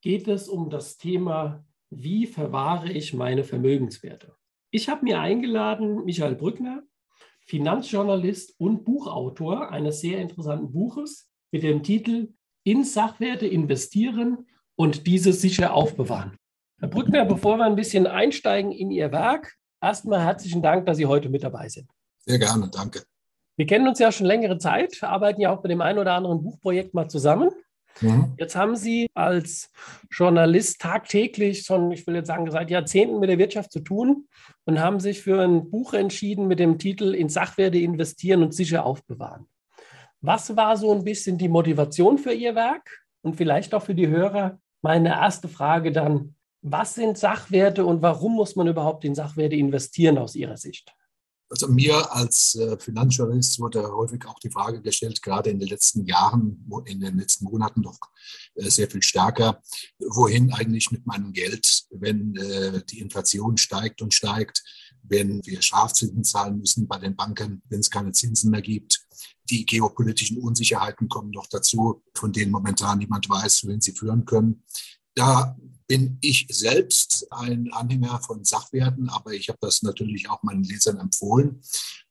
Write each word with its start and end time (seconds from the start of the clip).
geht 0.00 0.28
es 0.28 0.48
um 0.48 0.70
das 0.70 0.96
Thema, 0.96 1.64
wie 1.90 2.26
verwahre 2.26 2.92
ich 2.92 3.14
meine 3.14 3.44
Vermögenswerte? 3.44 4.34
Ich 4.70 4.88
habe 4.88 5.04
mir 5.04 5.20
eingeladen, 5.20 6.04
Michael 6.04 6.34
Brückner, 6.34 6.82
Finanzjournalist 7.46 8.54
und 8.58 8.84
Buchautor 8.84 9.70
eines 9.70 10.00
sehr 10.00 10.20
interessanten 10.20 10.70
Buches 10.70 11.30
mit 11.50 11.62
dem 11.62 11.82
Titel 11.82 12.34
In 12.64 12.84
Sachwerte 12.84 13.46
investieren 13.46 14.46
und 14.76 15.06
diese 15.06 15.32
sicher 15.32 15.72
aufbewahren. 15.72 16.36
Herr 16.78 16.88
Brückner, 16.88 17.24
bevor 17.24 17.56
wir 17.56 17.64
ein 17.64 17.74
bisschen 17.74 18.06
einsteigen 18.06 18.70
in 18.70 18.90
Ihr 18.90 19.10
Werk, 19.10 19.56
erstmal 19.80 20.20
herzlichen 20.20 20.62
Dank, 20.62 20.86
dass 20.86 20.98
Sie 20.98 21.06
heute 21.06 21.30
mit 21.30 21.42
dabei 21.42 21.68
sind. 21.68 21.90
Sehr 22.18 22.38
gerne, 22.38 22.68
danke. 22.70 23.02
Wir 23.56 23.66
kennen 23.66 23.88
uns 23.88 23.98
ja 23.98 24.12
schon 24.12 24.26
längere 24.26 24.58
Zeit, 24.58 25.02
arbeiten 25.02 25.40
ja 25.40 25.50
auch 25.52 25.62
bei 25.62 25.68
dem 25.68 25.80
einen 25.80 25.98
oder 25.98 26.12
anderen 26.12 26.42
Buchprojekt 26.42 26.94
mal 26.94 27.08
zusammen. 27.08 27.50
Mhm. 28.00 28.34
Jetzt 28.38 28.56
haben 28.56 28.76
Sie 28.76 29.08
als 29.14 29.70
Journalist 30.10 30.80
tagtäglich 30.80 31.62
schon, 31.62 31.90
ich 31.90 32.06
will 32.06 32.14
jetzt 32.14 32.28
sagen, 32.28 32.50
seit 32.50 32.70
Jahrzehnten 32.70 33.18
mit 33.18 33.30
der 33.30 33.38
Wirtschaft 33.38 33.72
zu 33.72 33.80
tun 33.80 34.28
und 34.64 34.80
haben 34.80 35.00
sich 35.00 35.22
für 35.22 35.42
ein 35.42 35.70
Buch 35.70 35.94
entschieden 35.94 36.46
mit 36.46 36.58
dem 36.58 36.78
Titel 36.78 37.14
In 37.14 37.28
Sachwerte 37.28 37.78
investieren 37.78 38.42
und 38.42 38.54
sicher 38.54 38.84
aufbewahren. 38.84 39.46
Was 40.20 40.56
war 40.56 40.76
so 40.76 40.92
ein 40.92 41.04
bisschen 41.04 41.38
die 41.38 41.48
Motivation 41.48 42.18
für 42.18 42.32
Ihr 42.32 42.54
Werk? 42.54 43.04
Und 43.22 43.36
vielleicht 43.36 43.74
auch 43.74 43.82
für 43.82 43.94
die 43.94 44.08
Hörer 44.08 44.58
meine 44.80 45.10
erste 45.10 45.48
Frage 45.48 45.92
dann, 45.92 46.34
was 46.62 46.94
sind 46.94 47.18
Sachwerte 47.18 47.84
und 47.84 48.02
warum 48.02 48.34
muss 48.34 48.56
man 48.56 48.66
überhaupt 48.66 49.04
in 49.04 49.14
Sachwerte 49.14 49.56
investieren 49.56 50.18
aus 50.18 50.34
Ihrer 50.34 50.56
Sicht? 50.56 50.92
Also 51.50 51.68
mir 51.68 52.12
als 52.12 52.56
äh, 52.56 52.78
Finanzjournalist 52.78 53.58
wurde 53.58 53.90
häufig 53.90 54.26
auch 54.26 54.38
die 54.38 54.50
Frage 54.50 54.82
gestellt, 54.82 55.22
gerade 55.22 55.48
in 55.48 55.58
den 55.58 55.68
letzten 55.68 56.04
Jahren, 56.04 56.66
in 56.84 57.00
den 57.00 57.18
letzten 57.18 57.46
Monaten 57.46 57.82
doch 57.82 57.98
äh, 58.54 58.68
sehr 58.68 58.90
viel 58.90 59.02
stärker, 59.02 59.62
wohin 59.98 60.52
eigentlich 60.52 60.90
mit 60.90 61.06
meinem 61.06 61.32
Geld, 61.32 61.84
wenn 61.90 62.36
äh, 62.36 62.82
die 62.90 63.00
Inflation 63.00 63.56
steigt 63.56 64.02
und 64.02 64.12
steigt, 64.12 64.62
wenn 65.02 65.44
wir 65.46 65.62
Strafzinsen 65.62 66.22
zahlen 66.22 66.58
müssen 66.58 66.86
bei 66.86 66.98
den 66.98 67.16
Banken, 67.16 67.62
wenn 67.70 67.80
es 67.80 67.90
keine 67.90 68.12
Zinsen 68.12 68.50
mehr 68.50 68.62
gibt. 68.62 69.06
Die 69.48 69.64
geopolitischen 69.64 70.38
Unsicherheiten 70.38 71.08
kommen 71.08 71.30
noch 71.30 71.46
dazu, 71.46 72.02
von 72.14 72.32
denen 72.32 72.52
momentan 72.52 72.98
niemand 72.98 73.28
weiß, 73.28 73.64
wohin 73.64 73.80
sie 73.80 73.92
führen 73.92 74.26
können. 74.26 74.64
Da 75.14 75.56
bin 75.88 76.18
ich 76.20 76.46
selbst 76.50 77.26
ein 77.30 77.72
Anhänger 77.72 78.20
von 78.20 78.44
Sachwerten, 78.44 79.08
aber 79.08 79.32
ich 79.32 79.48
habe 79.48 79.58
das 79.62 79.82
natürlich 79.82 80.28
auch 80.28 80.42
meinen 80.42 80.62
Lesern 80.62 80.98
empfohlen, 80.98 81.62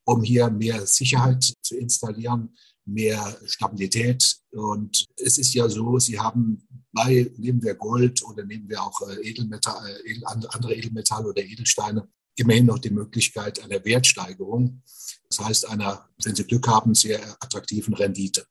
um 0.03 0.23
hier 0.23 0.50
mehr 0.50 0.86
Sicherheit 0.86 1.53
zu 1.61 1.78
installieren, 1.78 2.58
mehr 2.86 3.38
Stabilität. 3.45 4.38
Und 4.52 5.05
es 5.17 5.38
ist 5.38 5.53
ja 5.53 5.70
so, 5.70 6.00
Sie 6.00 6.20
haben 6.20 6.67
bei, 6.92 7.31
nehmen 7.38 7.61
wir 7.61 7.75
Gold 7.75 8.23
oder 8.23 8.44
nehmen 8.44 8.67
wir 8.67 8.81
auch 8.81 9.00
äh, 9.08 9.30
Edelmetall, 9.30 10.02
äh, 10.05 10.20
andere 10.25 10.73
Edelmetalle 10.73 11.28
oder 11.28 11.44
Edelsteine, 11.44 12.08
immerhin 12.36 12.66
noch 12.66 12.80
die 12.80 12.89
Möglichkeit 12.89 13.64
einer 13.64 13.83
Wertsteigerung. 13.86 14.81
Das 15.30 15.39
heißt, 15.39 15.70
einer, 15.70 16.10
wenn 16.23 16.36
Sie 16.36 16.45
Glück 16.45 16.67
haben, 16.67 16.95
sehr 16.95 17.21
attraktiven 17.42 17.93
Rendite. 17.93 18.48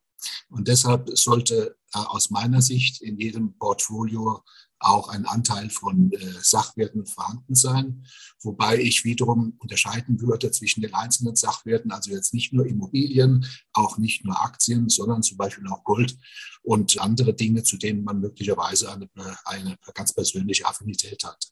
Und 0.51 0.69
deshalb 0.69 1.11
sollte 1.17 1.77
äh, 1.95 1.99
aus 1.99 2.31
meiner 2.31 2.63
Sicht 2.63 3.03
in 3.03 3.19
jedem 3.19 3.59
Portfolio 3.59 4.43
auch 4.79 5.09
ein 5.09 5.27
Anteil 5.27 5.71
von 5.71 6.13
äh, 6.13 6.19
Sachwerten 6.41 7.07
vorhanden 7.07 7.55
sein, 7.55 8.07
wobei 8.43 8.79
ich 8.79 9.05
wiederum 9.05 9.57
unterscheiden 9.59 10.21
würde 10.21 10.51
zwischen 10.51 10.83
den 10.83 10.95
einzelnen 10.95 11.37
Sachwerten, 11.37 11.91
also 11.91 12.11
jetzt 12.11 12.35
nicht 12.35 12.53
nur 12.53 12.67
Immobilien, 12.67 13.47
auch 13.73 13.99
nicht 13.99 14.25
nur 14.25 14.41
Aktien, 14.41 14.89
sondern 14.89 15.23
zum 15.23 15.39
Beispiel 15.39 15.67
auch 15.69 15.85
Gold 15.85 16.17
und 16.63 17.01
andere 17.01 17.35
Dinge, 17.35 17.63
zu 17.63 17.79
denen 17.79 18.05
man 18.05 18.21
möglicherweise 18.21 18.93
eine, 18.93 19.09
eine 19.45 19.77
ganz 19.95 20.13
persönliche 20.13 20.67
Affinität 20.67 21.25
hat. 21.25 21.49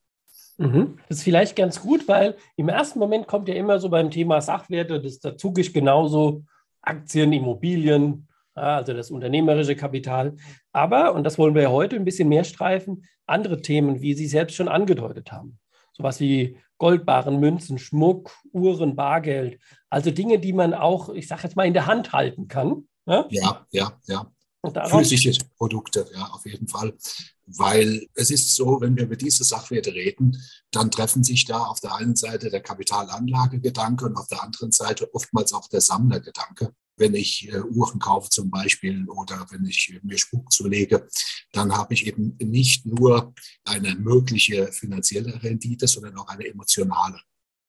Mhm. 0.57 0.99
Das 1.09 1.19
ist 1.19 1.25
vielleicht 1.25 1.57
ganz 1.57 1.81
gut, 1.81 2.07
weil 2.07 2.37
im 2.57 2.69
ersten 2.69 2.99
Moment 2.99 3.27
kommt 3.27 3.49
ja 3.49 3.55
immer 3.55 3.81
so 3.81 3.89
beim 3.89 4.11
Thema 4.11 4.41
Sachwerte, 4.41 5.01
das 5.01 5.19
dazu 5.19 5.53
ich 5.57 5.73
genauso 5.73 6.45
Aktien, 6.81 7.33
Immobilien, 7.33 8.29
also 8.55 8.93
das 8.93 9.11
unternehmerische 9.11 9.77
Kapital. 9.77 10.37
Aber, 10.73 11.15
und 11.15 11.25
das 11.25 11.39
wollen 11.39 11.55
wir 11.55 11.63
ja 11.63 11.71
heute 11.71 11.97
ein 11.97 12.05
bisschen 12.05 12.29
mehr 12.29 12.45
streifen, 12.45 13.05
andere 13.27 13.61
Themen, 13.61 14.01
wie 14.01 14.15
Sie 14.15 14.27
selbst 14.27 14.55
schon 14.55 14.69
angedeutet 14.69 15.33
haben. 15.33 15.59
Sowas 15.93 16.21
wie 16.21 16.59
Goldbarren, 16.79 17.39
Münzen, 17.39 17.79
Schmuck, 17.79 18.37
Uhren, 18.53 18.97
Bargeld. 18.97 19.61
Also 19.91 20.11
Dinge, 20.11 20.39
die 20.39 20.53
man 20.53 20.75
auch, 20.75 21.09
ich 21.11 21.29
sage 21.29 21.43
jetzt 21.45 21.57
mal, 21.57 21.67
in 21.67 21.75
der 21.75 21.87
Hand 21.87 22.13
halten 22.13 22.49
kann. 22.49 22.89
Ja, 23.07 23.27
ja, 23.31 23.67
ja. 23.71 23.93
ja. 24.07 24.31
Physische 24.87 25.33
Produkte, 25.57 26.07
ja, 26.15 26.27
auf 26.33 26.45
jeden 26.47 26.67
Fall. 26.69 26.95
Weil 27.47 28.07
es 28.15 28.31
ist 28.31 28.55
so, 28.55 28.81
wenn 28.81 28.97
wir 28.97 29.05
über 29.05 29.17
diese 29.17 29.45
Sachwerte 29.45 29.93
reden, 29.93 30.43
dann 30.71 30.91
treffen 30.91 31.23
sich 31.23 31.45
da 31.45 31.59
auf 31.59 31.81
der 31.81 31.95
einen 31.95 32.17
Seite 32.17 32.51
der 32.51 32.63
Kapitalanlagegedanke 32.63 34.07
und 34.07 34.17
auf 34.17 34.29
der 34.29 34.43
anderen 34.43 34.73
Seite 34.73 35.13
oftmals 35.15 35.53
auch 35.53 35.69
der 35.69 35.81
Sammlergedanke 35.81 36.73
wenn 36.97 37.15
ich 37.15 37.49
äh, 37.53 37.61
Uhren 37.61 37.99
kaufe 37.99 38.31
zum 38.31 38.51
Beispiel 38.51 39.09
oder 39.09 39.47
wenn 39.51 39.65
ich 39.67 39.99
mir 40.03 40.19
Spuk 40.19 40.53
zulege, 40.53 41.09
dann 41.53 41.77
habe 41.77 41.95
ich 41.95 42.07
eben 42.07 42.37
nicht 42.39 42.87
nur 42.87 43.35
eine 43.65 43.95
mögliche 43.97 44.71
finanzielle 44.73 45.43
Rendite, 45.43 45.89
sondern 45.89 46.17
auch 46.19 46.29
eine 46.29 46.47
emotionale. 46.47 47.21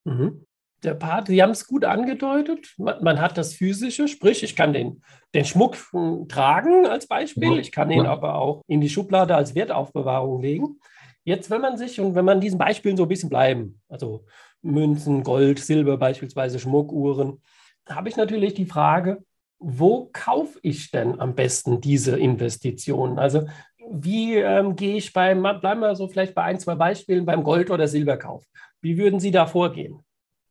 Mhm. 0.06 0.46
Der 0.86 0.94
Part, 0.94 1.28
Sie 1.28 1.42
haben 1.42 1.52
es 1.52 1.66
gut 1.66 1.84
angedeutet. 1.84 2.74
Man, 2.78 3.04
man, 3.04 3.20
hat 3.20 3.38
das 3.38 3.56
Physische, 3.56 4.08
sprich, 4.08 4.44
ich 4.44 4.56
kann 4.56 4.72
den, 4.72 5.02
den 5.34 5.44
Schmuck 5.44 5.78
hm, 5.92 6.28
tragen 6.30 6.86
als 6.86 7.08
Beispiel. 7.08 7.54
Ja. 7.54 7.60
Ich 7.60 7.72
kann 7.72 7.90
ihn 7.90 8.06
aber 8.06 8.36
auch 8.36 8.62
in 8.68 8.82
die 8.82 8.90
Schublade 8.90 9.36
als 9.36 9.56
Wertaufbewahrung 9.56 10.42
legen. 10.42 10.80
Jetzt, 11.24 11.50
wenn 11.50 11.62
man 11.62 11.78
sich 11.78 12.00
und 12.00 12.14
wenn 12.14 12.26
man 12.26 12.40
diesen 12.40 12.60
Beispielen 12.60 12.98
so 12.98 13.04
ein 13.04 13.10
bisschen 13.10 13.30
bleiben, 13.30 13.82
also 13.90 14.26
Münzen, 14.62 15.24
Gold, 15.24 15.58
Silber 15.58 15.98
beispielsweise, 15.98 16.60
Schmuckuhren, 16.60 17.42
habe 17.90 18.10
ich 18.10 18.16
natürlich 18.16 18.54
die 18.54 18.66
Frage, 18.68 19.24
wo 19.58 20.10
kaufe 20.14 20.60
ich 20.62 20.92
denn 20.92 21.20
am 21.20 21.34
besten 21.34 21.82
diese 21.82 22.18
Investitionen? 22.18 23.18
Also 23.18 23.48
wie 23.92 24.36
ähm, 24.36 24.76
gehe 24.76 24.98
ich 24.98 25.14
beim, 25.14 25.42
bleiben 25.42 25.80
wir 25.80 25.96
so 25.96 26.08
vielleicht 26.08 26.36
bei 26.36 26.44
ein, 26.44 26.60
zwei 26.60 26.76
Beispielen, 26.76 27.26
beim 27.26 27.44
Gold- 27.44 27.72
oder 27.72 27.88
Silberkauf. 27.88 28.46
Wie 28.82 28.98
würden 28.98 29.20
Sie 29.20 29.32
da 29.32 29.48
vorgehen? 29.48 30.02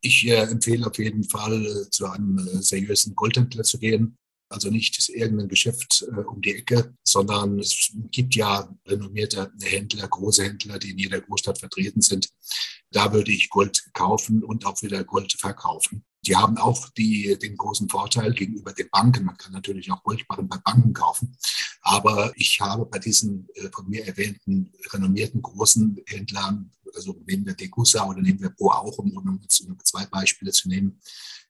Ich 0.07 0.27
äh, 0.27 0.35
empfehle 0.35 0.87
auf 0.87 0.99
jeden 0.99 1.25
Fall, 1.25 1.65
äh, 1.65 1.91
zu 1.91 2.07
einem 2.07 2.37
äh, 2.37 2.63
seriösen 2.63 3.15
Goldhändler 3.15 3.63
zu 3.63 3.79
gehen. 3.79 4.19
Also 4.51 4.69
nicht 4.69 5.09
irgendein 5.09 5.49
Geschäft 5.49 6.05
um 6.27 6.41
die 6.43 6.55
Ecke, 6.55 6.95
sondern 7.03 7.59
es 7.59 7.91
gibt 8.11 8.37
ja 8.37 8.69
renommierte 8.87 9.51
Händler, 9.63 10.07
große 10.07 10.45
Händler, 10.45 10.79
die 10.79 10.91
in 10.91 10.99
jeder 10.99 11.23
Großstadt 11.23 11.59
vertreten 11.59 12.03
sind. 12.03 12.29
Da 12.93 13.13
würde 13.13 13.33
ich 13.33 13.49
Gold 13.49 13.83
kaufen 13.95 14.45
und 14.45 14.67
auch 14.67 14.81
wieder 14.83 15.03
Gold 15.03 15.33
verkaufen. 15.33 16.05
Die 16.27 16.37
haben 16.37 16.59
auch 16.59 16.91
die, 16.91 17.37
den 17.39 17.57
großen 17.57 17.89
Vorteil 17.89 18.33
gegenüber 18.35 18.73
den 18.75 18.91
Banken. 18.91 19.25
Man 19.25 19.39
kann 19.39 19.53
natürlich 19.53 19.91
auch 19.91 20.03
Goldbarren 20.05 20.49
bei 20.49 20.59
Banken 20.59 20.93
kaufen. 20.93 21.37
Aber 21.87 22.33
ich 22.37 22.61
habe 22.61 22.87
bei 22.87 22.99
diesen 22.99 23.47
äh, 23.55 23.69
von 23.71 23.87
mir 23.89 24.07
erwähnten 24.07 24.73
renommierten 24.91 25.43
großen 25.43 26.01
Händlern, 26.07 26.73
also 26.95 27.15
nehmen 27.27 27.45
wir 27.45 27.55
Degussa 27.55 28.07
oder 28.09 28.23
nehmen 28.23 28.41
wir 28.41 28.51
Pro 28.51 28.71
auch, 28.71 28.99
um, 28.99 29.41
zwei 29.83 30.07
Beispiele 30.07 30.51
zu 30.51 30.69
nehmen, 30.69 30.99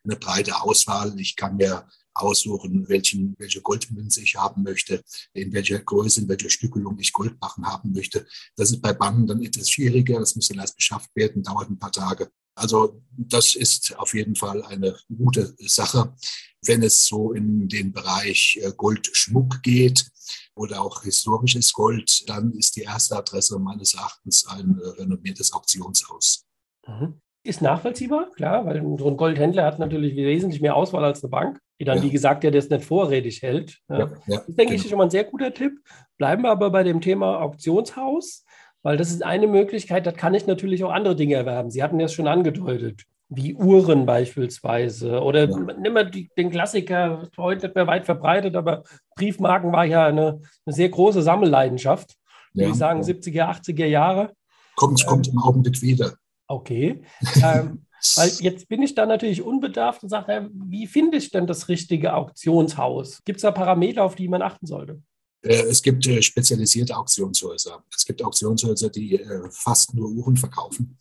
eine 0.03 0.17
breite 0.17 0.61
Auswahl. 0.61 1.19
Ich 1.21 1.37
kann 1.37 1.57
mir 1.57 1.87
aussuchen, 2.15 2.89
welchen, 2.89 3.37
welche 3.39 3.61
Goldmünze 3.61 4.23
ich 4.23 4.35
haben 4.35 4.65
möchte, 4.65 5.05
in 5.35 5.53
welcher 5.53 5.79
Größe, 5.79 6.23
in 6.23 6.29
welcher 6.29 6.51
Stückelung 6.51 6.99
ich 6.99 7.13
Goldbarren 7.13 7.67
haben 7.67 7.93
möchte. 7.93 8.27
Das 8.57 8.71
ist 8.71 8.83
bei 8.83 8.93
Banken 8.93 9.29
dann 9.29 9.43
etwas 9.43 9.71
schwieriger. 9.71 10.19
Das 10.19 10.35
muss 10.35 10.49
dann 10.49 10.59
erst 10.59 10.77
beschafft 10.77 11.11
werden, 11.15 11.43
dauert 11.45 11.71
ein 11.71 11.79
paar 11.79 11.93
Tage. 11.93 12.31
Also 12.57 13.03
das 13.17 13.55
ist 13.55 13.97
auf 13.99 14.15
jeden 14.15 14.35
Fall 14.35 14.63
eine 14.65 14.97
gute 15.17 15.55
Sache. 15.59 16.15
Wenn 16.63 16.83
es 16.83 17.07
so 17.07 17.33
in 17.33 17.69
den 17.69 17.93
Bereich 17.93 18.59
äh, 18.63 18.73
Goldschmuck 18.77 19.63
geht 19.63 20.07
oder 20.55 20.83
auch 20.83 21.03
historisches 21.03 21.73
Gold, 21.73 22.29
dann 22.29 22.53
ist 22.53 22.77
die 22.77 22.83
erste 22.83 23.17
Adresse 23.17 23.59
meines 23.59 23.95
Erachtens 23.95 24.47
ein 24.47 24.79
äh, 24.81 25.01
renommiertes 25.01 25.53
Auktionshaus. 25.53 26.45
Mhm. 26.87 27.21
Ist 27.47 27.61
nachvollziehbar, 27.61 28.31
klar, 28.31 28.65
weil 28.65 28.83
so 28.99 29.09
ein 29.09 29.17
Goldhändler 29.19 29.65
hat 29.65 29.79
natürlich 29.79 30.17
wesentlich 30.17 30.63
mehr 30.63 30.77
Auswahl 30.77 31.05
als 31.05 31.23
eine 31.23 31.31
Bank, 31.31 31.61
die 31.79 31.85
dann, 31.85 31.99
ja. 31.99 32.05
wie 32.05 32.11
gesagt, 32.11 32.43
ja 32.43 32.51
das 32.51 32.71
nicht 32.71 32.85
vorrätig 32.85 33.43
hält. 33.43 33.81
Ja, 33.91 33.99
ja, 33.99 34.09
das 34.27 34.47
denke 34.47 34.57
genau. 34.57 34.73
ich 34.73 34.83
ist 34.83 34.89
schon 34.89 34.99
mal 34.99 35.05
ein 35.05 35.11
sehr 35.11 35.25
guter 35.25 35.53
Tipp. 35.53 35.73
Bleiben 36.17 36.43
wir 36.43 36.51
aber 36.51 36.71
bei 36.71 36.83
dem 36.83 37.03
Thema 37.03 37.41
Auktionshaus. 37.41 38.45
Weil 38.85 38.99
das 38.99 39.11
ist 39.11 39.23
eine 39.23 39.47
Möglichkeit, 39.47 40.07
da 40.07 40.13
kann 40.13 40.35
ich 40.35 40.47
natürlich 40.47 40.85
auch 40.85 40.93
andere 40.93 41.17
Dinge 41.17 41.35
erwerben. 41.35 41.71
Sie 41.71 41.83
hatten 41.83 41.99
das 41.99 42.13
schon 42.13 42.29
angedeutet, 42.29 43.05
wie 43.29 43.55
Uhren 43.55 44.07
beispielsweise. 44.07 45.21
Oder 45.21 45.49
ja. 45.49 45.57
nimm 45.57 45.93
mal 45.93 46.11
die, 46.11 46.31
den 46.37 46.51
Klassiker, 46.51 47.29
heute 47.37 47.67
nicht 47.67 47.75
mehr 47.75 47.87
weit 47.87 48.05
verbreitet, 48.05 48.57
aber 48.57 48.83
Briefmarken 49.17 49.73
war 49.73 49.85
ja 49.85 50.07
eine, 50.07 50.41
eine 50.67 50.75
sehr 50.75 50.89
große 50.89 51.23
Sammelleidenschaft. 51.23 52.17
Ja, 52.53 52.69
ich 52.69 52.75
sagen, 52.75 53.03
ja. 53.03 53.09
70er, 53.09 53.63
80er 53.63 53.87
Jahre. 53.87 54.33
Kommt, 54.77 55.01
ähm, 55.03 55.07
kommt 55.07 55.29
im 55.29 55.39
Augenblick 55.39 55.83
wieder. 55.83 56.15
Okay. 56.47 57.03
ähm, 57.43 57.87
weil 58.17 58.29
jetzt 58.41 58.69
bin 58.69 58.83
ich 58.83 58.95
da 58.95 59.07
natürlich 59.07 59.43
unbedarft 59.43 60.03
und 60.03 60.09
sage, 60.11 60.51
wie 60.53 60.87
finde 60.87 61.17
ich 61.17 61.31
denn 61.31 61.47
das 61.47 61.69
richtige 61.69 62.15
Auktionshaus? 62.15 63.25
Gibt 63.25 63.39
es 63.39 63.43
da 63.43 63.51
Parameter, 63.51 64.05
auf 64.05 64.15
die 64.15 64.29
man 64.29 64.43
achten 64.43 64.67
sollte? 64.67 65.03
Äh, 65.45 65.65
es 65.69 65.83
gibt 65.83 66.07
äh, 66.07 66.23
spezialisierte 66.23 66.97
Auktionshäuser. 66.97 67.85
Es 67.95 68.05
gibt 68.05 68.23
Auktionshäuser, 68.25 68.89
die 68.89 69.21
äh, 69.21 69.51
fast 69.51 69.95
nur 69.95 70.09
Uhren 70.09 70.37
verkaufen. 70.37 70.97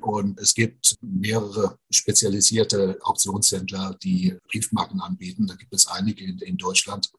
Und 0.00 0.38
es 0.40 0.54
gibt 0.54 0.96
mehrere 1.00 1.78
spezialisierte 1.90 2.98
Auktionshändler, 3.02 3.96
die 4.02 4.36
Briefmarken 4.48 5.00
anbieten. 5.00 5.46
Da 5.46 5.54
gibt 5.54 5.72
es 5.72 5.86
einige 5.86 6.24
in, 6.24 6.56
Deutschland. 6.56 7.12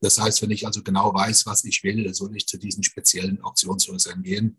Das 0.00 0.18
heißt, 0.18 0.42
wenn 0.42 0.50
ich 0.50 0.66
also 0.66 0.82
genau 0.82 1.12
weiß, 1.12 1.46
was 1.46 1.64
ich 1.64 1.84
will, 1.84 2.12
soll 2.14 2.34
ich 2.36 2.46
zu 2.46 2.56
diesen 2.56 2.82
speziellen 2.82 3.40
Auktionshäusern 3.42 4.22
gehen. 4.22 4.56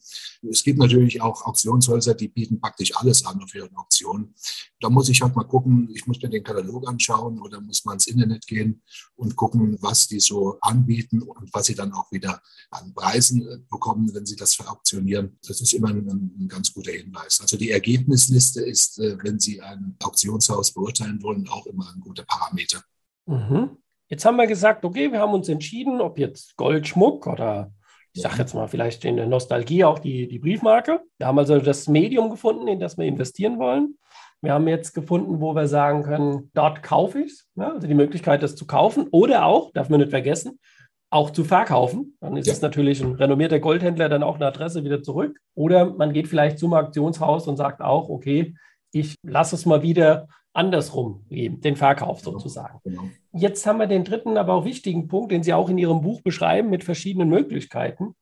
Es 0.49 0.63
gibt 0.63 0.77
natürlich 0.77 1.21
auch 1.21 1.45
Auktionshäuser, 1.45 2.13
die 2.13 2.27
bieten 2.27 2.61
praktisch 2.61 2.95
alles 2.95 3.25
an 3.25 3.41
auf 3.41 3.53
ihren 3.53 3.75
Auktionen. 3.75 4.33
Da 4.79 4.89
muss 4.89 5.09
ich 5.09 5.21
halt 5.21 5.35
mal 5.35 5.43
gucken, 5.43 5.89
ich 5.93 6.05
muss 6.05 6.21
mir 6.21 6.29
den 6.29 6.43
Katalog 6.43 6.87
anschauen 6.87 7.41
oder 7.41 7.59
muss 7.59 7.83
mal 7.85 7.93
ins 7.93 8.07
Internet 8.07 8.45
gehen 8.47 8.81
und 9.15 9.35
gucken, 9.35 9.77
was 9.81 10.07
die 10.07 10.19
so 10.19 10.57
anbieten 10.61 11.23
und 11.23 11.48
was 11.53 11.65
sie 11.65 11.75
dann 11.75 11.93
auch 11.93 12.11
wieder 12.11 12.41
an 12.71 12.93
Preisen 12.93 13.41
äh, 13.41 13.57
bekommen, 13.69 14.13
wenn 14.13 14.25
sie 14.25 14.35
das 14.35 14.55
verauktionieren. 14.55 15.37
Das 15.47 15.61
ist 15.61 15.73
immer 15.73 15.89
ein, 15.89 16.07
ein 16.07 16.47
ganz 16.47 16.73
guter 16.73 16.91
Hinweis. 16.91 17.39
Also 17.41 17.57
die 17.57 17.71
Ergebnisliste 17.71 18.61
ist, 18.61 18.99
äh, 18.99 19.17
wenn 19.23 19.39
Sie 19.39 19.61
ein 19.61 19.95
Auktionshaus 20.03 20.71
beurteilen 20.71 21.21
wollen, 21.21 21.47
auch 21.49 21.65
immer 21.65 21.91
ein 21.93 21.99
guter 21.99 22.23
Parameter. 22.23 22.83
Mhm. 23.25 23.77
Jetzt 24.07 24.25
haben 24.25 24.37
wir 24.37 24.47
gesagt, 24.47 24.85
okay, 24.85 25.11
wir 25.11 25.19
haben 25.19 25.33
uns 25.33 25.49
entschieden, 25.49 26.01
ob 26.01 26.17
jetzt 26.17 26.57
Goldschmuck 26.57 27.27
oder 27.27 27.71
ich 28.13 28.23
sage 28.23 28.39
jetzt 28.39 28.55
mal 28.55 28.67
vielleicht 28.67 29.05
in 29.05 29.17
der 29.17 29.27
Nostalgie 29.27 29.83
auch 29.83 29.99
die, 29.99 30.27
die 30.27 30.39
Briefmarke. 30.39 31.01
Wir 31.17 31.27
haben 31.27 31.37
also 31.37 31.59
das 31.59 31.87
Medium 31.87 32.29
gefunden, 32.29 32.67
in 32.67 32.79
das 32.79 32.97
wir 32.97 33.05
investieren 33.05 33.59
wollen. 33.59 33.97
Wir 34.41 34.53
haben 34.53 34.67
jetzt 34.67 34.93
gefunden, 34.93 35.41
wo 35.41 35.53
wir 35.53 35.67
sagen 35.67 36.03
können, 36.03 36.49
dort 36.53 36.81
kaufe 36.81 37.19
ich 37.19 37.31
es. 37.31 37.47
Ja, 37.55 37.73
also 37.73 37.87
die 37.87 37.93
Möglichkeit, 37.93 38.41
das 38.41 38.55
zu 38.55 38.65
kaufen 38.65 39.07
oder 39.11 39.45
auch, 39.45 39.71
darf 39.73 39.89
man 39.89 39.99
nicht 39.99 40.09
vergessen, 40.09 40.59
auch 41.09 41.31
zu 41.31 41.43
verkaufen. 41.43 42.15
Dann 42.19 42.37
ist 42.37 42.47
ja. 42.47 42.53
es 42.53 42.61
natürlich 42.61 43.01
ein 43.01 43.13
renommierter 43.13 43.59
Goldhändler 43.59 44.09
dann 44.09 44.23
auch 44.23 44.35
eine 44.35 44.47
Adresse 44.47 44.83
wieder 44.83 45.01
zurück. 45.01 45.39
Oder 45.55 45.93
man 45.93 46.13
geht 46.13 46.27
vielleicht 46.27 46.59
zum 46.59 46.73
Auktionshaus 46.73 47.47
und 47.47 47.57
sagt 47.57 47.81
auch, 47.81 48.09
okay, 48.09 48.55
ich 48.91 49.15
lasse 49.23 49.55
es 49.55 49.65
mal 49.65 49.81
wieder 49.81 50.27
andersrum 50.53 51.25
geben, 51.29 51.61
den 51.61 51.75
Verkauf 51.75 52.21
genau. 52.21 52.37
sozusagen. 52.37 52.79
Genau. 52.83 53.03
Jetzt 53.31 53.65
haben 53.65 53.79
wir 53.79 53.87
den 53.87 54.03
dritten, 54.03 54.37
aber 54.37 54.53
auch 54.53 54.65
wichtigen 54.65 55.07
Punkt, 55.07 55.31
den 55.31 55.43
Sie 55.43 55.53
auch 55.53 55.69
in 55.69 55.77
Ihrem 55.77 56.01
Buch 56.01 56.21
beschreiben 56.21 56.69
mit 56.69 56.83
verschiedenen 56.83 57.29
Möglichkeiten. 57.29 58.15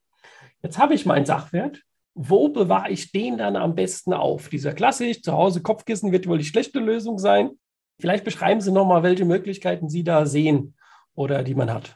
Jetzt 0.61 0.77
habe 0.77 0.93
ich 0.93 1.05
meinen 1.05 1.25
Sachwert. 1.25 1.83
Wo 2.19 2.49
bewahre 2.49 2.89
ich 2.89 3.11
den 3.11 3.37
dann 3.37 3.55
am 3.55 3.75
besten 3.75 4.11
auf? 4.11 4.49
Dieser 4.49 4.73
klassisch, 4.73 5.21
zu 5.21 5.33
Hause 5.33 5.61
Kopfkissen 5.61 6.11
wird 6.11 6.27
wohl 6.27 6.39
die 6.39 6.45
schlechte 6.45 6.79
Lösung 6.79 7.19
sein. 7.19 7.51
Vielleicht 7.99 8.23
beschreiben 8.23 8.59
Sie 8.59 8.71
nochmal, 8.71 9.03
welche 9.03 9.25
Möglichkeiten 9.25 9.87
Sie 9.87 10.03
da 10.03 10.25
sehen 10.25 10.75
oder 11.13 11.43
die 11.43 11.55
man 11.55 11.71
hat. 11.71 11.95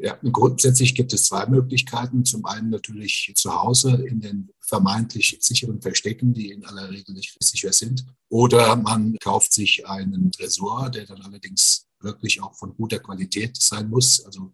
Ja, 0.00 0.16
grundsätzlich 0.22 0.94
gibt 0.94 1.12
es 1.12 1.24
zwei 1.24 1.46
Möglichkeiten. 1.46 2.24
Zum 2.24 2.46
einen 2.46 2.70
natürlich 2.70 3.32
zu 3.34 3.52
Hause 3.52 3.96
in 4.06 4.20
den 4.20 4.50
vermeintlich 4.60 5.38
sicheren 5.40 5.82
Verstecken, 5.82 6.32
die 6.32 6.52
in 6.52 6.64
aller 6.64 6.88
Regel 6.90 7.14
nicht 7.14 7.36
sicher 7.42 7.72
sind. 7.72 8.06
Oder 8.28 8.76
man 8.76 9.16
kauft 9.18 9.52
sich 9.52 9.88
einen 9.88 10.30
Tresor, 10.30 10.90
der 10.90 11.04
dann 11.06 11.22
allerdings 11.22 11.88
wirklich 12.00 12.40
auch 12.40 12.54
von 12.54 12.76
guter 12.76 13.00
Qualität 13.00 13.60
sein 13.60 13.88
muss. 13.90 14.24
Also 14.24 14.52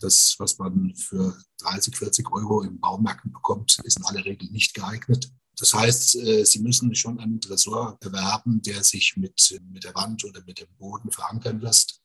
das, 0.00 0.36
was 0.38 0.58
man 0.58 0.94
für 0.94 1.36
30, 1.58 1.94
40 1.94 2.32
Euro 2.32 2.62
im 2.62 2.80
Baumärkten 2.80 3.32
bekommt, 3.32 3.78
ist 3.84 3.98
in 3.98 4.04
aller 4.06 4.24
Regel 4.24 4.48
nicht 4.50 4.72
geeignet. 4.72 5.30
Das 5.58 5.74
heißt, 5.74 6.16
äh, 6.16 6.44
Sie 6.44 6.60
müssen 6.60 6.94
schon 6.94 7.18
einen 7.18 7.40
Tresor 7.40 7.98
erwerben, 8.00 8.62
der 8.62 8.82
sich 8.84 9.16
mit, 9.16 9.60
mit 9.70 9.84
der 9.84 9.94
Wand 9.94 10.24
oder 10.24 10.42
mit 10.46 10.60
dem 10.60 10.68
Boden 10.78 11.10
verankern 11.10 11.60
lässt. 11.60 12.00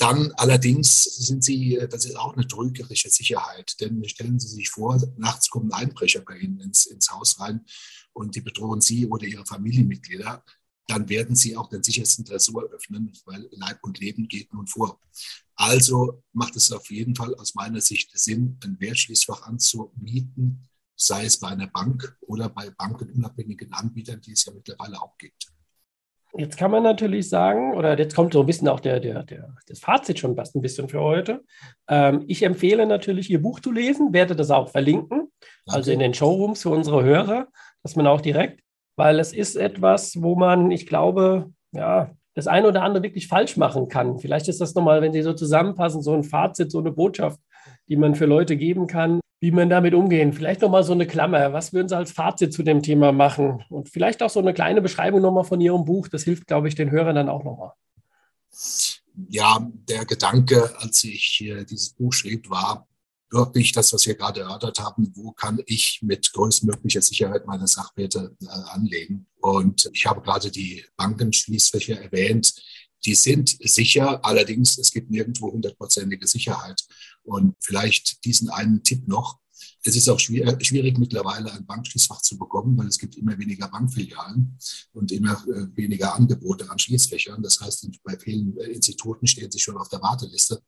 Dann 0.00 0.32
allerdings 0.38 1.04
sind 1.04 1.44
sie, 1.44 1.78
das 1.90 2.06
ist 2.06 2.16
auch 2.16 2.34
eine 2.34 2.48
trügerische 2.48 3.10
Sicherheit, 3.10 3.78
denn 3.82 4.02
stellen 4.08 4.40
Sie 4.40 4.48
sich 4.48 4.70
vor, 4.70 4.98
nachts 5.18 5.50
kommen 5.50 5.74
Einbrecher 5.74 6.22
bei 6.22 6.38
Ihnen 6.38 6.58
ins, 6.60 6.86
ins 6.86 7.10
Haus 7.10 7.38
rein 7.38 7.66
und 8.14 8.34
die 8.34 8.40
bedrohen 8.40 8.80
Sie 8.80 9.06
oder 9.06 9.26
Ihre 9.26 9.44
Familienmitglieder, 9.44 10.42
dann 10.86 11.10
werden 11.10 11.36
Sie 11.36 11.54
auch 11.54 11.68
den 11.68 11.82
sichersten 11.82 12.24
Tresor 12.24 12.62
öffnen, 12.70 13.12
weil 13.26 13.46
Leib 13.52 13.80
und 13.82 14.00
Leben 14.00 14.26
geht 14.26 14.54
nun 14.54 14.66
vor. 14.66 14.98
Also 15.54 16.22
macht 16.32 16.56
es 16.56 16.72
auf 16.72 16.90
jeden 16.90 17.14
Fall 17.14 17.34
aus 17.34 17.54
meiner 17.54 17.82
Sicht 17.82 18.18
Sinn, 18.18 18.58
ein 18.64 18.80
Wertschließfach 18.80 19.42
anzumieten, 19.42 20.66
sei 20.96 21.26
es 21.26 21.38
bei 21.38 21.48
einer 21.48 21.66
Bank 21.66 22.16
oder 22.22 22.48
bei 22.48 22.70
bankenunabhängigen 22.70 23.74
Anbietern, 23.74 24.22
die 24.22 24.32
es 24.32 24.46
ja 24.46 24.54
mittlerweile 24.54 25.02
auch 25.02 25.18
gibt. 25.18 25.52
Jetzt 26.36 26.56
kann 26.56 26.70
man 26.70 26.82
natürlich 26.82 27.28
sagen, 27.28 27.74
oder 27.74 27.98
jetzt 27.98 28.14
kommt 28.14 28.32
so 28.32 28.40
ein 28.40 28.46
bisschen 28.46 28.68
auch 28.68 28.80
der, 28.80 29.00
der, 29.00 29.24
der, 29.24 29.52
das 29.66 29.80
Fazit 29.80 30.18
schon 30.18 30.36
fast 30.36 30.54
ein 30.54 30.62
bisschen 30.62 30.88
für 30.88 31.00
heute. 31.00 31.42
Ähm, 31.88 32.24
ich 32.28 32.42
empfehle 32.44 32.86
natürlich, 32.86 33.30
Ihr 33.30 33.42
Buch 33.42 33.60
zu 33.60 33.72
lesen, 33.72 34.12
werde 34.12 34.36
das 34.36 34.50
auch 34.50 34.68
verlinken, 34.68 35.28
also 35.66 35.90
in 35.90 35.98
den 35.98 36.14
Showrooms 36.14 36.62
für 36.62 36.70
unsere 36.70 37.02
Hörer, 37.02 37.48
dass 37.82 37.96
man 37.96 38.06
auch 38.06 38.20
direkt, 38.20 38.60
weil 38.96 39.18
es 39.18 39.32
ist 39.32 39.56
etwas, 39.56 40.22
wo 40.22 40.36
man, 40.36 40.70
ich 40.70 40.86
glaube, 40.86 41.50
ja, 41.72 42.10
das 42.34 42.46
eine 42.46 42.68
oder 42.68 42.82
andere 42.82 43.02
wirklich 43.02 43.26
falsch 43.26 43.56
machen 43.56 43.88
kann. 43.88 44.18
Vielleicht 44.18 44.48
ist 44.48 44.60
das 44.60 44.74
nochmal, 44.74 45.02
wenn 45.02 45.12
Sie 45.12 45.22
so 45.22 45.32
zusammenfassen, 45.32 46.00
so 46.00 46.14
ein 46.14 46.22
Fazit, 46.22 46.70
so 46.70 46.78
eine 46.78 46.92
Botschaft, 46.92 47.40
die 47.88 47.96
man 47.96 48.14
für 48.14 48.26
Leute 48.26 48.56
geben 48.56 48.86
kann, 48.86 49.19
wie 49.40 49.50
man 49.50 49.70
damit 49.70 49.94
umgehen. 49.94 50.34
Vielleicht 50.34 50.60
nochmal 50.60 50.84
so 50.84 50.92
eine 50.92 51.06
Klammer. 51.06 51.52
Was 51.54 51.72
würden 51.72 51.88
Sie 51.88 51.96
als 51.96 52.12
Fazit 52.12 52.52
zu 52.52 52.62
dem 52.62 52.82
Thema 52.82 53.10
machen? 53.10 53.64
Und 53.70 53.88
vielleicht 53.88 54.22
auch 54.22 54.28
so 54.28 54.40
eine 54.40 54.52
kleine 54.52 54.82
Beschreibung 54.82 55.22
nochmal 55.22 55.44
von 55.44 55.60
Ihrem 55.60 55.84
Buch. 55.86 56.08
Das 56.08 56.24
hilft, 56.24 56.46
glaube 56.46 56.68
ich, 56.68 56.74
den 56.74 56.90
Hörern 56.90 57.14
dann 57.14 57.30
auch 57.30 57.42
nochmal. 57.42 57.72
Ja, 59.28 59.66
der 59.88 60.04
Gedanke, 60.04 60.70
als 60.78 61.02
ich 61.04 61.38
dieses 61.68 61.90
Buch 61.90 62.12
schrieb, 62.12 62.50
war 62.50 62.86
wirklich 63.30 63.72
das, 63.72 63.92
was 63.94 64.06
wir 64.06 64.14
gerade 64.14 64.40
erörtert 64.40 64.78
haben. 64.78 65.10
Wo 65.14 65.32
kann 65.32 65.62
ich 65.66 66.00
mit 66.02 66.32
größtmöglicher 66.32 67.00
Sicherheit 67.00 67.46
meine 67.46 67.66
Sachwerte 67.66 68.36
äh, 68.42 68.46
anlegen? 68.72 69.26
Und 69.40 69.88
ich 69.94 70.04
habe 70.04 70.20
gerade 70.20 70.50
die 70.50 70.84
Bankenschließfächer 70.96 71.98
erwähnt 71.98 72.52
die 73.04 73.14
sind 73.14 73.56
sicher, 73.60 74.24
allerdings 74.24 74.78
es 74.78 74.90
gibt 74.90 75.10
nirgendwo 75.10 75.50
hundertprozentige 75.52 76.26
Sicherheit. 76.26 76.82
Und 77.22 77.54
vielleicht 77.60 78.24
diesen 78.24 78.50
einen 78.50 78.82
Tipp 78.82 79.06
noch. 79.06 79.38
Es 79.82 79.96
ist 79.96 80.08
auch 80.08 80.18
schwierig, 80.18 80.64
schwierig 80.64 80.98
mittlerweile 80.98 81.52
ein 81.52 81.66
Bankschließfach 81.66 82.22
zu 82.22 82.38
bekommen, 82.38 82.76
weil 82.76 82.86
es 82.86 82.98
gibt 82.98 83.16
immer 83.16 83.38
weniger 83.38 83.68
Bankfilialen 83.68 84.58
und 84.92 85.12
immer 85.12 85.32
äh, 85.48 85.76
weniger 85.76 86.14
Angebote 86.14 86.70
an 86.70 86.78
Schließfächern. 86.78 87.42
Das 87.42 87.60
heißt, 87.60 87.88
bei 88.02 88.18
vielen 88.18 88.56
äh, 88.58 88.64
Instituten 88.66 89.26
stehen 89.26 89.50
sie 89.50 89.58
schon 89.58 89.76
auf 89.76 89.88
der 89.88 90.02
Warteliste. 90.02 90.62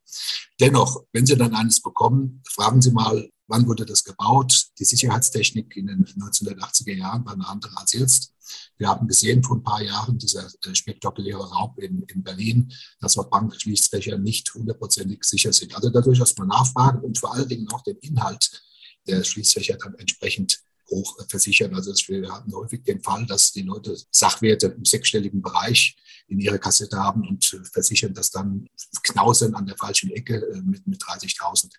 Dennoch, 0.59 1.03
wenn 1.11 1.25
Sie 1.25 1.35
dann 1.35 1.53
eines 1.55 1.81
bekommen, 1.81 2.41
fragen 2.47 2.81
Sie 2.81 2.91
mal, 2.91 3.29
wann 3.47 3.67
wurde 3.67 3.85
das 3.85 4.03
gebaut? 4.03 4.67
Die 4.79 4.85
Sicherheitstechnik 4.85 5.75
in 5.75 5.87
den 5.87 6.05
1980er 6.05 6.93
Jahren 6.93 7.25
war 7.25 7.33
eine 7.33 7.47
andere 7.47 7.75
als 7.77 7.93
jetzt. 7.93 8.32
Wir 8.77 8.87
haben 8.87 9.07
gesehen 9.07 9.43
vor 9.43 9.57
ein 9.57 9.63
paar 9.63 9.81
Jahren 9.81 10.17
dieser 10.17 10.45
äh, 10.65 10.75
spektakuläre 10.75 11.49
Raub 11.49 11.79
in, 11.79 12.03
in 12.03 12.23
Berlin, 12.23 12.71
dass 12.99 13.17
auch 13.17 13.29
Bankschließfächer 13.29 14.17
nicht 14.17 14.53
hundertprozentig 14.53 15.23
sicher 15.23 15.53
sind. 15.53 15.75
Also 15.75 15.89
dadurch, 15.89 16.19
dass 16.19 16.37
man 16.37 16.47
nachfragen 16.47 17.01
und 17.01 17.17
vor 17.17 17.33
allen 17.33 17.47
Dingen 17.47 17.69
auch 17.71 17.81
den 17.81 17.97
Inhalt 17.97 18.63
der 19.07 19.23
Schließfächer 19.23 19.77
dann 19.77 19.95
entsprechend 19.95 20.59
hoch 20.89 21.17
versichern. 21.27 21.73
Also 21.73 21.93
wir 22.07 22.31
hatten 22.31 22.53
häufig 22.53 22.83
den 22.83 23.01
Fall, 23.01 23.25
dass 23.25 23.51
die 23.51 23.63
Leute 23.63 23.97
Sachwerte 24.11 24.67
im 24.67 24.85
sechsstelligen 24.85 25.41
Bereich 25.41 25.95
in 26.27 26.39
ihrer 26.39 26.57
Kassette 26.57 26.97
haben 26.97 27.27
und 27.27 27.59
versichern 27.71 28.13
das 28.13 28.31
dann 28.31 28.67
knausern 29.03 29.55
an 29.55 29.65
der 29.65 29.77
falschen 29.77 30.09
Ecke 30.11 30.35
äh, 30.35 30.61
mit, 30.61 30.87
mit 30.87 31.01
30.000. 31.01 31.69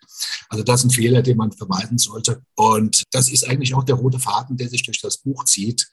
Also 0.49 0.63
das 0.63 0.81
ist 0.81 0.85
ein 0.85 0.89
Fehler, 0.91 1.21
den 1.21 1.37
man 1.37 1.51
vermeiden 1.51 1.97
sollte. 1.97 2.41
Und 2.55 3.03
das 3.11 3.29
ist 3.29 3.47
eigentlich 3.47 3.73
auch 3.73 3.83
der 3.83 3.95
rote 3.95 4.19
Faden, 4.19 4.57
der 4.57 4.69
sich 4.69 4.83
durch 4.83 5.01
das 5.01 5.17
Buch 5.17 5.45
zieht. 5.45 5.87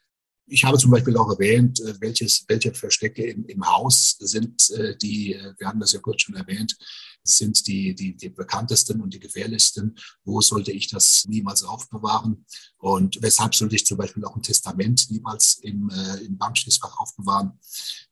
Ich 0.52 0.64
habe 0.64 0.76
zum 0.76 0.90
Beispiel 0.90 1.16
auch 1.16 1.30
erwähnt, 1.30 1.80
äh, 1.80 1.94
welches, 2.00 2.44
welche 2.46 2.74
Verstecke 2.74 3.24
im, 3.24 3.46
im 3.46 3.66
Haus 3.66 4.16
sind, 4.20 4.70
äh, 4.70 4.94
die, 4.98 5.32
äh, 5.32 5.54
wir 5.56 5.66
haben 5.66 5.80
das 5.80 5.92
ja 5.92 6.00
kurz 6.00 6.22
schon 6.22 6.34
erwähnt, 6.34 6.76
sind 7.24 7.66
die, 7.66 7.94
die, 7.94 8.14
die 8.14 8.28
bekanntesten 8.28 9.00
und 9.00 9.14
die 9.14 9.18
gefährlichsten. 9.18 9.96
Wo 10.24 10.42
sollte 10.42 10.70
ich 10.70 10.90
das 10.90 11.24
niemals 11.26 11.62
aufbewahren? 11.62 12.44
Und 12.76 13.22
weshalb 13.22 13.54
sollte 13.54 13.76
ich 13.76 13.86
zum 13.86 13.96
Beispiel 13.96 14.26
auch 14.26 14.36
ein 14.36 14.42
Testament 14.42 15.06
niemals 15.10 15.58
im, 15.62 15.88
äh, 15.88 16.24
im 16.24 16.36
Bankschließfach 16.36 16.98
aufbewahren? 16.98 17.58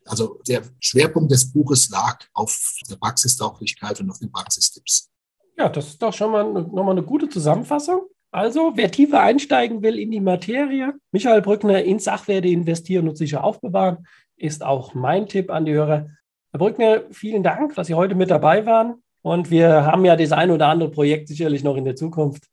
Also 0.07 0.41
der 0.49 0.63
Schwerpunkt 0.79 1.31
des 1.31 1.53
Buches 1.53 1.91
lag 1.91 2.25
auf 2.33 2.79
der 2.89 2.97
Praxistauglichkeit 2.97 4.01
und 4.01 4.11
auf 4.11 4.19
den 4.19 4.33
Praxistipps. 4.33 5.11
Ja, 5.59 5.69
das 5.69 5.89
ist 5.89 6.01
doch 6.01 6.15
schon 6.15 6.33
mal 6.33 6.45
nochmal 6.45 6.93
eine 6.93 7.05
gute 7.05 7.29
Zusammenfassung. 7.29 8.07
Also, 8.33 8.73
wer 8.77 8.93
tiefer 8.93 9.21
einsteigen 9.21 9.83
will 9.83 9.99
in 9.99 10.13
die 10.13 10.21
Materie, 10.21 10.95
Michael 11.11 11.43
Brückner 11.43 11.83
in 11.83 11.99
Sachwerte 11.99 12.47
investieren 12.47 13.09
und 13.09 13.17
sicher 13.17 13.43
aufbewahren, 13.43 14.07
ist 14.37 14.65
auch 14.65 14.95
mein 14.95 15.27
Tipp 15.27 15.51
an 15.51 15.65
die 15.65 15.73
Hörer. 15.73 16.11
Herr 16.53 16.59
Brückner, 16.59 17.03
vielen 17.11 17.43
Dank, 17.43 17.75
dass 17.75 17.89
Sie 17.89 17.95
heute 17.95 18.15
mit 18.15 18.31
dabei 18.31 18.67
waren. 18.67 19.03
Und 19.23 19.51
wir 19.51 19.85
haben 19.85 20.05
ja 20.05 20.15
das 20.15 20.33
ein 20.33 20.51
oder 20.51 20.69
andere 20.69 20.91
Projekt 20.91 21.29
sicherlich 21.29 21.65
noch 21.65 21.77
in 21.77 21.85
der 21.85 21.97
Zukunft. 21.97 22.45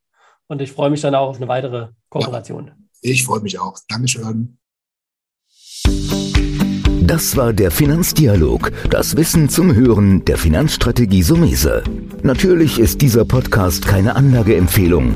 Und 0.47 0.61
ich 0.61 0.71
freue 0.71 0.89
mich 0.89 1.01
dann 1.01 1.13
auch 1.13 1.29
auf 1.29 1.37
eine 1.37 1.47
weitere 1.47 1.89
Kooperation. 2.09 2.71
Ja, 3.01 3.11
ich 3.11 3.23
freue 3.23 3.41
mich 3.41 3.59
auch. 3.59 3.77
Dankeschön. 3.87 4.57
Das 7.07 7.37
war 7.37 7.53
der 7.53 7.71
Finanzdialog, 7.71 8.71
das 8.89 9.15
Wissen 9.15 9.47
zum 9.47 9.73
Hören 9.73 10.25
der 10.25 10.37
Finanzstrategie 10.37 11.23
Sumese. 11.23 11.83
Natürlich 12.21 12.79
ist 12.79 13.01
dieser 13.01 13.23
Podcast 13.23 13.87
keine 13.87 14.17
Anlageempfehlung, 14.17 15.15